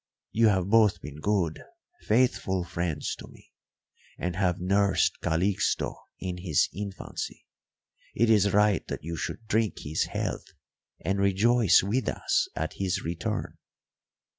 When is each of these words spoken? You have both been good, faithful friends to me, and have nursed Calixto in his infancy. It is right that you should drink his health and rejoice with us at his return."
You 0.31 0.47
have 0.47 0.67
both 0.67 0.99
been 0.99 1.17
good, 1.19 1.61
faithful 1.99 2.63
friends 2.63 3.15
to 3.17 3.27
me, 3.27 3.51
and 4.17 4.35
have 4.35 4.59
nursed 4.59 5.21
Calixto 5.21 5.95
in 6.17 6.37
his 6.37 6.67
infancy. 6.73 7.45
It 8.15 8.27
is 8.27 8.51
right 8.51 8.81
that 8.87 9.03
you 9.03 9.15
should 9.15 9.45
drink 9.45 9.81
his 9.81 10.05
health 10.05 10.53
and 11.05 11.19
rejoice 11.19 11.83
with 11.83 12.09
us 12.09 12.47
at 12.55 12.73
his 12.77 13.03
return." 13.03 13.59